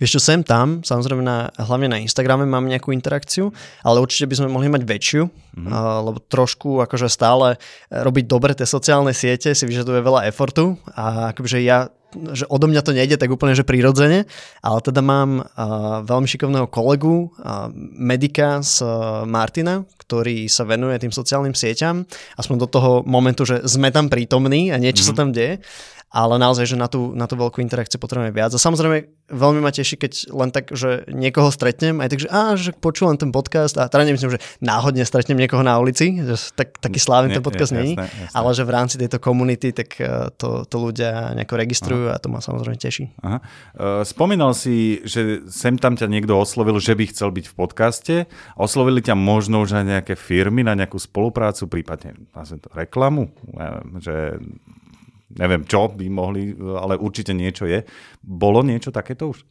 [0.00, 3.54] Vieš čo, sem tam, samozrejme na, hlavne na Instagrame mám nejakú interakciu,
[3.86, 5.70] ale určite by sme mohli mať väčšiu, mm-hmm.
[5.70, 7.60] uh, lebo trošku akože stále
[7.92, 12.84] robiť dobre tie sociálne siete si vyžaduje veľa efortu a akože ja že odo mňa
[12.84, 14.28] to nejde tak úplne, že prirodzene,
[14.60, 21.00] ale teda mám uh, veľmi šikovného kolegu, uh, medika z uh, Martina, ktorý sa venuje
[21.00, 22.04] tým sociálnym sieťam,
[22.36, 25.16] aspoň do toho momentu, že sme tam prítomní a niečo mm-hmm.
[25.16, 25.64] sa tam deje
[26.12, 28.52] ale naozaj, že na tú, na tú veľkú interakciu potrebujeme viac.
[28.52, 32.52] A samozrejme, veľmi ma teší, keď len tak, že niekoho stretnem, aj tak, že, á,
[32.52, 36.76] že počúvam ten podcast a teda nemyslím, že náhodne stretnem niekoho na ulici, že tak,
[36.76, 37.96] taký slávny ten podcast není,
[38.36, 42.20] ale že v rámci tejto komunity, tak eh, to, to ľudia nejako registrujú Aha.
[42.20, 43.08] a to ma samozrejme teší.
[43.24, 43.40] Aha.
[43.40, 48.14] Eh, spomínal si, že sem tam ťa niekto oslovil, že by chcel byť v podcaste.
[48.60, 53.32] Oslovili ťa možno už aj nejaké firmy na nejakú spoluprácu, prípadne to reklamu,
[53.96, 54.36] že
[55.36, 57.84] neviem čo by mohli, ale určite niečo je.
[58.20, 59.44] Bolo niečo takéto už?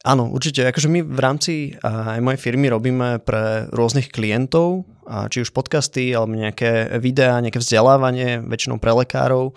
[0.00, 0.64] Áno, určite.
[0.64, 1.52] Akože my v rámci
[1.84, 4.88] aj mojej firmy robíme pre rôznych klientov,
[5.28, 9.52] či už podcasty, alebo nejaké videá, nejaké vzdelávanie, väčšinou pre lekárov.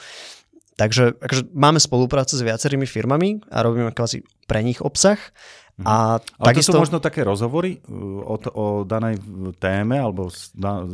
[0.75, 5.21] Takže akože máme spoluprácu s viacerými firmami a robíme kvázi pre nich obsah.
[5.73, 5.85] Mhm.
[5.89, 6.69] A Ale takisto...
[6.69, 9.17] to sú možno také rozhovory uh, o, o danej
[9.57, 10.85] téme alebo s, da,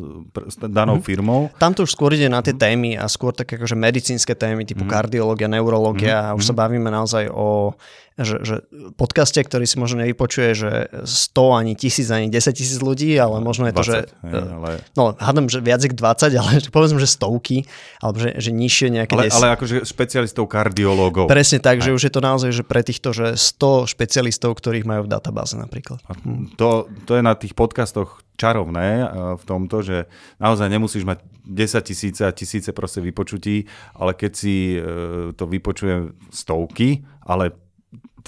[0.47, 1.09] s danou mm-hmm.
[1.11, 1.41] firmou?
[1.59, 2.63] Tam to už skôr ide na tie mm-hmm.
[2.63, 4.95] témy a skôr také akože medicínske témy typu mm-hmm.
[4.95, 6.29] kardiológia, neurológia mm-hmm.
[6.31, 6.59] a už sa mhm.
[6.63, 7.75] bavíme naozaj o
[8.19, 8.55] že, že
[8.99, 10.71] podcaste, ktorý si možno nevypočuje, že
[11.03, 13.99] 100 ani 1000 ani 10 tisíc ľudí, ale možno je to, 20, že...
[14.27, 14.69] hej, ale...
[14.93, 17.63] No, hádam, že viac k 20, ale povedzme, že stovky,
[18.03, 19.13] alebo že, že nižšie nejaké...
[19.15, 19.37] Ale, 10.
[19.39, 21.31] ale akože špecialistov kardiológov.
[21.31, 25.07] Presne tak, že už je to naozaj že pre týchto, že 100 špecialistov, ktorých majú
[25.07, 26.03] v databáze napríklad.
[26.09, 26.17] A
[26.59, 30.07] to, to je na tých podcastoch čarovné eh, v tomto, že
[30.39, 33.67] naozaj nemusíš mať 10 tisíce a tisíce proste vypočutí,
[33.99, 37.51] ale keď si eh, to vypočuje stovky, ale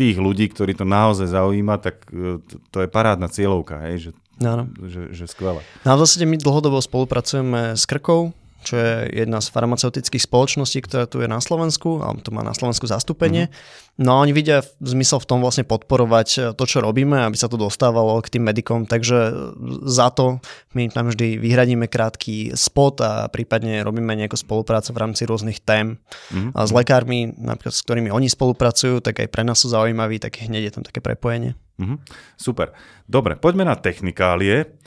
[0.02, 2.42] tých ľudí, ktorí to naozaj zaujíma, tak eh,
[2.74, 4.12] to, je parádna cieľovka, hej, že,
[4.42, 4.66] Áno.
[4.90, 5.62] že, že skvelé.
[5.86, 8.94] No a v zásade my dlhodobo spolupracujeme s Krkou, čo je
[9.26, 13.50] jedna z farmaceutických spoločností, ktorá tu je na Slovensku, alebo tu má na Slovensku zastúpenie.
[13.50, 14.00] Mm-hmm.
[14.02, 17.60] No a oni vidia zmysel v tom vlastne podporovať to, čo robíme, aby sa to
[17.60, 19.34] dostávalo k tým medikom, takže
[19.86, 20.40] za to
[20.74, 26.00] my tam vždy vyhradíme krátky spot a prípadne robíme nejakú spoluprácu v rámci rôznych tém.
[26.32, 26.56] Mm-hmm.
[26.56, 30.40] A s lekármi, napríklad s ktorými oni spolupracujú, tak aj pre nás sú zaujímaví, tak
[30.40, 31.54] hneď je tam také prepojenie.
[31.78, 31.98] Mm-hmm.
[32.38, 32.74] Super.
[33.10, 34.78] Dobre, poďme na technikálie.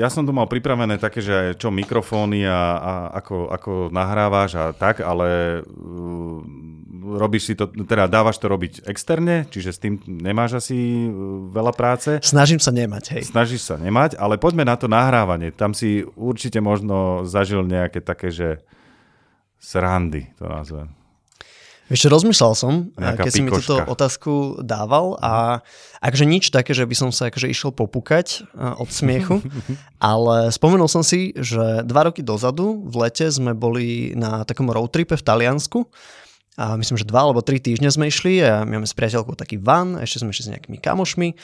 [0.00, 4.72] Ja som tu mal pripravené také, že čo mikrofóny a, a ako, ako nahrávaš a
[4.72, 6.40] tak, ale uh,
[7.20, 11.12] robíš si to, teda dávaš to robiť externe, čiže s tým nemáš asi uh,
[11.52, 12.24] veľa práce.
[12.24, 13.22] Snažím sa nemať, hej.
[13.28, 15.52] Snažíš sa nemať, ale poďme na to nahrávanie.
[15.52, 18.64] Tam si určite možno zažil nejaké také, že
[19.60, 20.88] srandy, to nazvem.
[21.92, 23.60] Čo, rozmýšľal som, Nejaká keď si mi pikoška.
[23.60, 24.32] túto otázku
[24.64, 25.60] dával a
[26.00, 29.44] akože nič také, že by som sa akože išiel popukať a, od smiechu,
[30.00, 35.12] ale spomenul som si, že dva roky dozadu v lete sme boli na takom roadtripe
[35.12, 35.84] v Taliansku
[36.56, 39.60] a myslím, že dva alebo tri týždne sme išli a my máme s priateľkou taký
[39.60, 41.36] van, ešte sme išli s nejakými kamošmi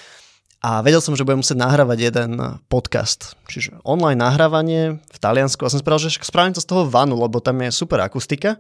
[0.65, 2.41] a vedel som, že budem musieť nahrávať jeden
[2.73, 7.21] podcast, čiže online nahrávanie v Taliansku a som povedal, že spravím to z toho vanu,
[7.21, 8.57] lebo tam je super akustika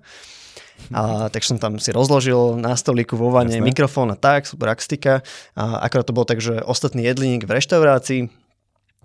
[0.90, 3.66] a, tak som tam si rozložil na stolíku vo vane Jasné.
[3.66, 5.20] mikrofón a tak, super akustika.
[5.54, 8.20] A akorát to bolo tak, že ostatný niekde v reštaurácii.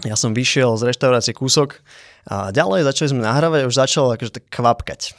[0.03, 1.79] Ja som vyšiel z reštaurácie kúsok
[2.27, 5.15] a ďalej začali sme nahrávať a už začalo akože tak kvapkať.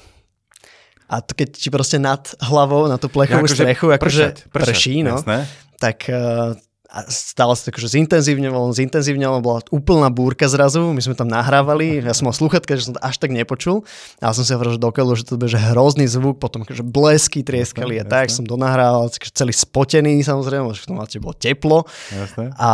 [1.06, 4.68] A to keď ti proste nad hlavou na tú plechovú akože strechu akože pršať, pršať,
[4.74, 5.46] prší, no, jasné.
[5.78, 6.58] tak uh,
[6.96, 12.00] a stalo sa tak, že zintenzívňovalo, zintenzívňovalo, bola úplná búrka zrazu, my sme tam nahrávali,
[12.00, 13.84] ja som mal sluchatka, že som to až tak nepočul,
[14.24, 17.44] ale som si hovoril, že dokeľu, že to bude že hrozný zvuk, potom akože blesky
[17.44, 18.36] trieskali a Jasné, tak, jasné.
[18.40, 22.48] som donahrával, takže celý spotený samozrejme, že v tom máte bolo teplo jasné.
[22.56, 22.70] a,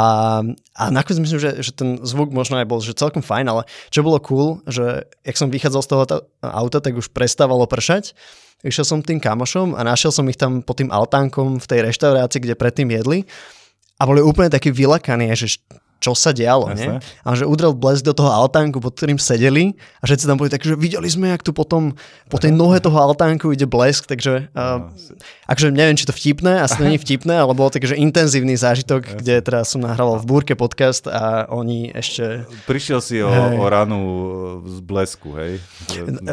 [0.79, 4.07] a nakoniec myslím, že, že ten zvuk možno aj bol že celkom fajn, ale čo
[4.07, 8.15] bolo cool, že jak som vychádzal z toho ta- auta, tak už prestávalo pršať,
[8.63, 12.39] išiel som tým kamošom a našiel som ich tam pod tým altánkom v tej reštaurácii,
[12.39, 13.27] kde predtým jedli
[14.03, 15.63] a boli úplne takí vylakaní, že
[16.03, 16.99] čo sa dialo, nie?
[16.99, 17.23] Jasné.
[17.23, 20.67] A že udrel blesk do toho altánku, pod ktorým sedeli a všetci tam boli takí,
[20.67, 21.95] že videli sme, jak tu potom
[22.27, 24.91] po tej nohe toho altánku ide blesk, takže uh,
[25.47, 29.23] akože neviem, či to vtipné, asi to nie vtipné, ale bolo také, že intenzívny zážitok,
[29.23, 32.51] kde teraz som nahrával v Búrke podcast a oni ešte...
[32.67, 33.63] Prišiel si o, Hej.
[33.63, 34.01] o ranu
[34.67, 35.63] z blesku, hej?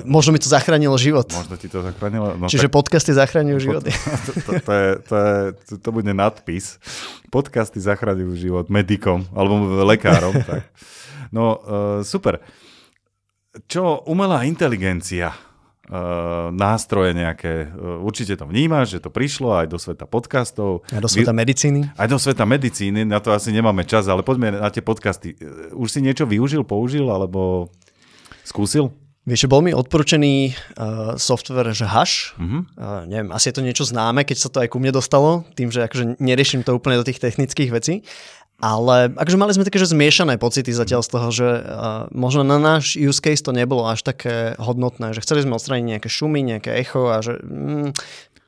[0.10, 1.30] Možno mi to zachránilo život.
[1.30, 2.34] Možno ti to zachránilo.
[2.42, 3.94] No, Čiže podcasty zachraňujú životy.
[3.94, 5.38] To, to, to, je, to, je,
[5.78, 6.82] to bude nadpis.
[7.30, 10.34] Podcasty zachraňujú život medikom alebo lekárom.
[10.50, 10.70] tak.
[11.30, 12.42] No uh, super.
[13.66, 19.78] Čo umelá inteligencia, uh, nástroje nejaké, uh, určite to vnímaš, že to prišlo aj do
[19.82, 20.86] sveta podcastov.
[20.94, 21.90] A do sveta medicíny.
[21.98, 25.34] Aj do sveta medicíny, na to asi nemáme čas, ale poďme na tie podcasty.
[25.74, 27.74] Už si niečo využil, použil, alebo
[28.46, 28.94] skúsil?
[29.30, 32.34] Vieš, bol mi odporúčený uh, software, že Hash.
[32.42, 32.58] Mhm.
[32.74, 35.70] Uh, neviem, asi je to niečo známe, keď sa to aj ku mne dostalo, tým,
[35.70, 38.02] že akože neriešim to úplne do tých technických vecí.
[38.60, 42.60] Ale akože mali sme také, že zmiešané pocity zatiaľ z toho, že uh, možno na
[42.60, 46.76] náš use case to nebolo až také hodnotné, že chceli sme odstrániť nejaké šumy, nejaké
[46.76, 47.96] echo a že, mm,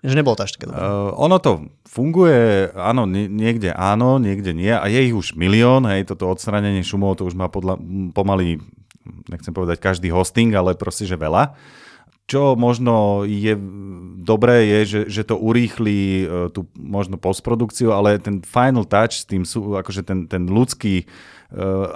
[0.03, 0.83] že nebolo to až také dobré.
[0.83, 1.51] Uh, ono to
[1.87, 6.83] funguje, áno, nie, niekde áno, niekde nie a je ich už milión, hej, toto odstranenie
[6.83, 7.79] šumov, to už má podľa,
[8.11, 8.59] pomaly,
[9.29, 11.55] nechcem povedať každý hosting, ale proste, že veľa.
[12.29, 13.57] Čo možno je
[14.23, 19.27] dobré, je, že, že to urýchli e, tú možno postprodukciu, ale ten final touch s
[19.27, 21.09] tým akože ten, ten ľudský,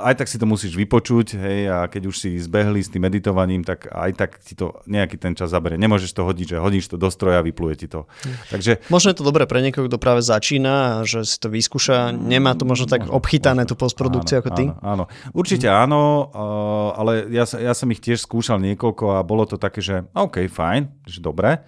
[0.03, 3.63] aj tak si to musíš vypočuť, hej, a keď už si zbehli s tým editovaním,
[3.63, 5.79] tak aj tak ti to nejaký ten čas zabere.
[5.79, 8.03] Nemôžeš to hodiť, že hodíš to do stroja a vypluje ti to.
[8.51, 12.11] Takže Možno je to dobré pre niekoho, kto práve začína a že si to vyskúša,
[12.11, 14.65] nemá to možno tak obchytané tú postprodukciu ako ty.
[14.83, 15.03] Áno, áno.
[15.31, 19.79] Určite áno, uh, ale ja, ja som ich tiež skúšal niekoľko a bolo to také,
[19.79, 21.63] že OK, fajn, že dobre,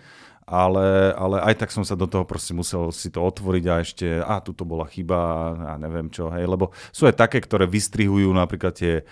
[0.48, 4.08] ale, ale aj tak som sa do toho proste musel si to otvoriť a ešte,
[4.24, 5.20] a tu to bola chyba
[5.60, 9.04] a neviem čo, hej, lebo sú aj také, ktoré vystrihujú napríklad tie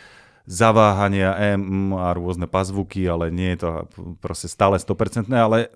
[0.45, 3.69] zaváhania M a rôzne pazvuky, ale nie je to
[4.21, 5.73] proste stále 100%, ale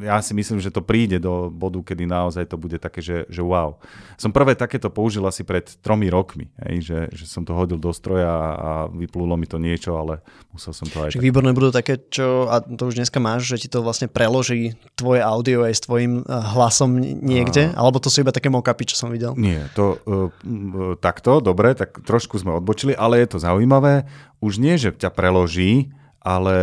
[0.00, 3.44] ja si myslím, že to príde do bodu, kedy naozaj to bude také, že, že
[3.44, 3.76] wow.
[4.16, 7.92] Som prvé takéto použil asi pred tromi rokmi, hej, že, že som to hodil do
[7.92, 10.24] stroja a vyplulo mi to niečo, ale
[10.56, 11.12] musel som to aj...
[11.12, 14.80] Čiže výborné budú také, čo, a to už dneska máš, že ti to vlastne preloží
[14.96, 17.84] tvoje audio aj s tvojim eh, hlasom niekde, a...
[17.84, 19.36] alebo to sú iba také mockupy, čo som videl?
[19.36, 24.05] Nie, to uh, takto, dobre, tak trošku sme odbočili, ale je to zaujímavé
[24.40, 25.92] už nie, že ťa preloží,
[26.26, 26.56] ale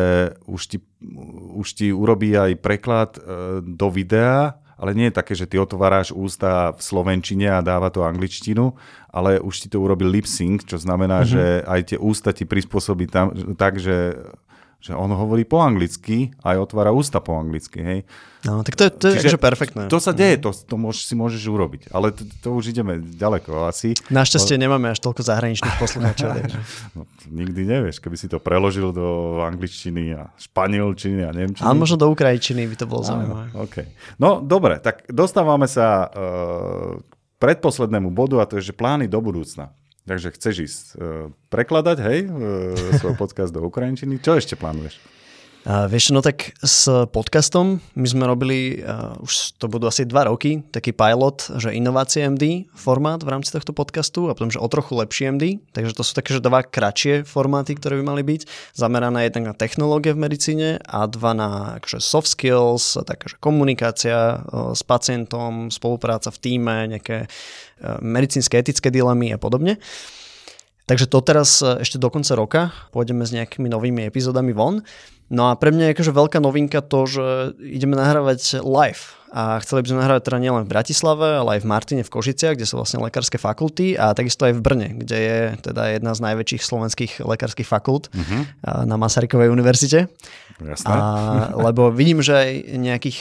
[0.44, 0.78] už ti,
[1.56, 3.22] už ti urobí aj preklad e,
[3.64, 8.04] do videa, ale nie je také, že ty otváraš ústa v slovenčine a dáva to
[8.04, 8.76] angličtinu,
[9.08, 11.32] ale už ti to urobil lip sync, čo znamená, mm-hmm.
[11.32, 14.20] že aj tie ústa ti prispôsobí tam, tak, že
[14.84, 18.00] že on hovorí po anglicky a aj otvára ústa po anglicky, hej.
[18.44, 19.88] No, tak to je, to je Čiže perfektné.
[19.88, 23.72] To sa deje, to, to môž, si môžeš urobiť, ale to, to už ideme ďaleko
[23.72, 23.96] asi.
[24.12, 24.62] Našťastie o...
[24.68, 26.36] nemáme až toľko zahraničných poslucháčov.
[27.00, 31.64] no, nikdy nevieš, keby si to preložil do angličtiny a španielčiny a nemčiny.
[31.64, 33.56] Ale možno do ukrajčiny by to bolo zaujímavé.
[33.64, 33.88] Okay.
[34.20, 39.24] No dobre, tak dostávame sa uh, k predposlednému bodu a to je, že plány do
[39.24, 39.72] budúcna.
[40.04, 44.20] Takže chceš ísť uh, prekladať, hej, uh, svoj podcast do ukrajinčiny.
[44.20, 45.00] Čo ešte plánuješ?
[45.64, 50.28] Uh, vieš, no tak s podcastom my sme robili, uh, už to budú asi dva
[50.28, 54.68] roky, taký pilot, že inovácie MD formát v rámci tohto podcastu a potom, že o
[54.68, 55.64] trochu lepší MD.
[55.72, 58.44] Takže to sú také, že dva kratšie formáty, ktoré by mali byť.
[58.76, 64.76] Zamerané jednak na technológie v medicíne a dva na akože soft skills, takáže komunikácia uh,
[64.76, 69.80] s pacientom, spolupráca v týme, nejaké uh, medicínske, etické dilemy a podobne.
[70.84, 74.84] Takže to teraz ešte do konca roka pôjdeme s nejakými novými epizódami von.
[75.34, 77.26] No a pre mňa je akože veľká novinka to, že
[77.58, 79.18] ideme nahrávať live.
[79.34, 82.54] A chceli by sme nahrávať teda nielen v Bratislave, ale aj v Martine v Košiciach,
[82.54, 86.20] kde sú vlastne lekárske fakulty a takisto aj v Brne, kde je teda jedna z
[86.22, 88.86] najväčších slovenských lekárskych fakult uh-huh.
[88.86, 90.06] na Masarykovej univerzite.
[90.62, 90.86] Jasné.
[90.86, 93.20] A, lebo vidím, že aj nejakých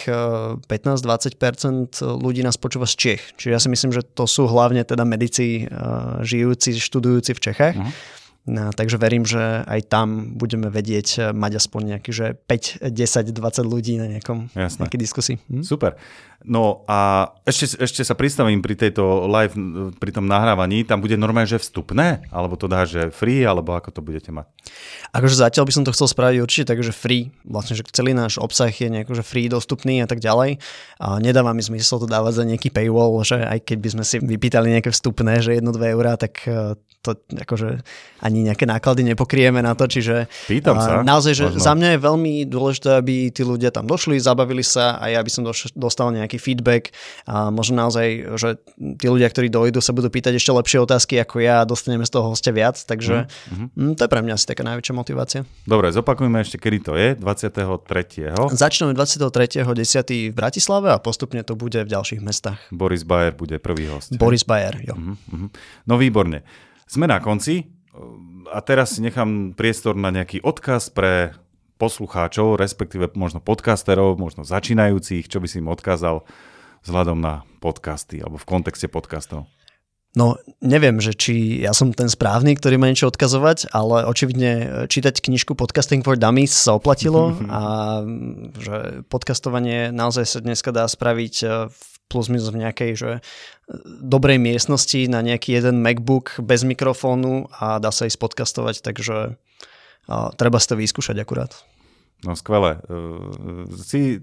[0.68, 3.32] 15-20% e, ľudí nás počúva z Čech.
[3.40, 5.72] Čiže ja si myslím, že to sú hlavne teda medici e,
[6.20, 7.76] žijúci, študujúci v Čechách.
[7.80, 8.20] Uh-huh.
[8.42, 9.38] No, takže verím, že
[9.70, 14.50] aj tam budeme vedieť eh, mať aspoň nejaký, že 5, 10, 20 ľudí na nejakom,
[14.50, 14.82] Jasné.
[14.82, 15.36] nejakej diskusii.
[15.46, 15.62] Hm?
[15.62, 15.94] Super.
[16.42, 19.54] No a ešte, ešte sa pristavím pri tejto live,
[20.02, 22.26] pri tom nahrávaní, tam bude normálne, že vstupné?
[22.34, 24.50] Alebo to dá, že free, alebo ako to budete mať?
[25.14, 27.30] Akože zatiaľ by som to chcel spraviť určite takže free.
[27.46, 30.58] Vlastne, že celý náš obsah je nejako, že free, dostupný a tak ďalej.
[30.98, 34.18] A nedáva mi zmysel to dávať za nejaký paywall, že aj keď by sme si
[34.18, 37.82] vypýtali nejaké vstupné, že 1-2 eurá, tak eh, to akože
[38.22, 41.02] ani nejaké náklady nepokrieme na to, čiže Pýtam sa.
[41.02, 41.58] naozaj, že možno.
[41.58, 45.30] za mňa je veľmi dôležité, aby tí ľudia tam došli, zabavili sa a ja by
[45.30, 45.42] som
[45.74, 46.94] dostal nejaký feedback
[47.26, 51.42] a možno naozaj, že tí ľudia, ktorí dojdu, sa budú pýtať ešte lepšie otázky ako
[51.42, 53.98] ja a dostaneme z toho hostia viac, takže mm-hmm.
[53.98, 55.40] to je pre mňa asi taká najväčšia motivácia.
[55.66, 58.54] Dobre, zopakujme ešte, kedy to je, 23.
[58.54, 60.30] Začneme 23.10.
[60.30, 62.62] v Bratislave a postupne to bude v ďalších mestách.
[62.70, 64.14] Boris Bayer bude prvý host.
[64.14, 64.94] Boris Bayer, jo.
[64.94, 65.48] Mm-hmm.
[65.90, 66.46] No výborne.
[66.92, 67.72] Sme na konci
[68.52, 71.32] a teraz nechám priestor na nejaký odkaz pre
[71.80, 76.20] poslucháčov, respektíve možno podcasterov, možno začínajúcich, čo by si im odkázal
[76.84, 79.48] vzhľadom na podcasty alebo v kontexte podcastov.
[80.12, 85.24] No, neviem, že či ja som ten správny, ktorý má niečo odkazovať, ale očividne čítať
[85.24, 87.60] knižku Podcasting for Dummies sa oplatilo a
[88.60, 91.34] že podcastovanie naozaj sa dneska dá spraviť
[91.72, 93.20] v plus minus v nejakej že e,
[94.02, 99.36] dobrej miestnosti na nejaký jeden MacBook bez mikrofónu a dá sa ísť podcastovať, takže
[100.10, 101.52] a treba si to vyskúšať akurát.
[102.22, 102.78] No skvelé.
[102.78, 102.80] E,
[103.82, 104.22] si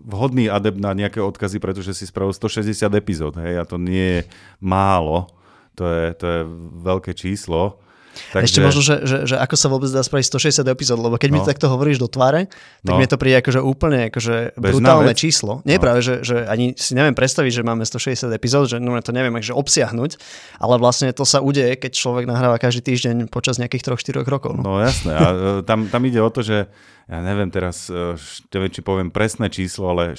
[0.00, 4.22] vhodný adept na nejaké odkazy, pretože si spravil 160 epizód, hej, a to nie je
[4.60, 5.28] málo,
[5.72, 6.40] to je, to je
[6.84, 7.80] veľké číslo.
[8.10, 8.44] Takže...
[8.46, 11.34] Ešte možno, že, že, že ako sa vôbec dá spraviť 160 epizód, lebo keď no.
[11.38, 12.50] mi takto hovoríš do tváre,
[12.82, 12.98] tak no.
[12.98, 15.18] mi to príde akože úplne akože brutálne vec.
[15.18, 15.62] číslo.
[15.62, 15.82] Nie no.
[15.82, 19.34] práve, že, že ani si neviem predstaviť, že máme 160 epizód, že no, to neviem
[19.38, 20.10] akože obsiahnuť,
[20.58, 24.58] ale vlastne to sa udeje, keď človek nahráva každý týždeň počas nejakých 3-4 rokov.
[24.58, 25.12] No, no jasné.
[25.14, 26.66] A e, tam, tam ide o to, že
[27.10, 28.18] ja neviem teraz, e,
[28.54, 30.18] neviem, či poviem presné číslo, ale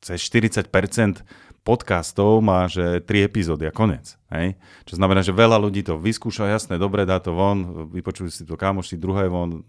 [0.00, 0.68] cez 40%
[1.66, 4.14] podcastov má, že tri epizódy a konec.
[4.30, 4.54] Hej?
[4.86, 8.54] Čo znamená, že veľa ľudí to vyskúša, jasné, dobre, dá to von, vypočujú si to
[8.54, 9.66] kamoši, druhé von,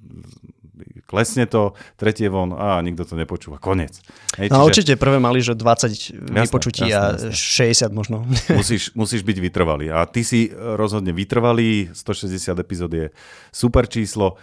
[1.10, 3.98] klesne to, tretie von a nikto to nepočúva, konec.
[4.38, 4.70] Hej, no čiže...
[4.70, 7.90] určite prvé mali, že 20 jasné, vypočutí jasné, a jasné.
[7.90, 8.30] 60 možno.
[8.62, 13.10] Musíš, musíš byť vytrvalý a ty si rozhodne vytrvalý, 160 epizód je
[13.50, 14.38] super číslo.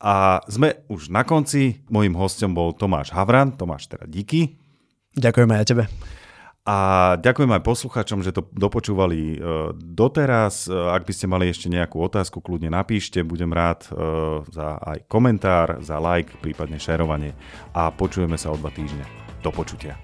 [0.00, 1.84] A sme už na konci.
[1.92, 3.52] Mojím hostom bol Tomáš Havran.
[3.52, 4.56] Tomáš, teda díky.
[5.12, 5.84] Ďakujeme aj tebe.
[6.70, 6.76] A
[7.18, 9.38] ďakujem aj poslucháčom, že to dopočúvali e,
[9.74, 10.70] doteraz.
[10.70, 13.26] E, ak by ste mali ešte nejakú otázku, kľudne napíšte.
[13.26, 17.34] Budem rád e, za aj komentár, za like, prípadne šerovanie.
[17.74, 19.02] A počujeme sa o dva týždne.
[19.42, 19.98] Do počutia.